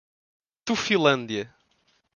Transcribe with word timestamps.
Tufilândia 0.65 1.53